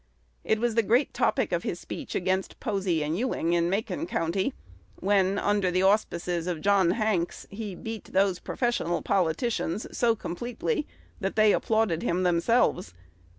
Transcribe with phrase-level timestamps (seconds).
[0.43, 4.51] It was the great topic of his speech against Posey and Ewing in Macon County,
[4.95, 10.87] when, under the auspices of John Hanks, he "beat" those professional politicians so completely
[11.19, 12.95] that they applauded him themselves.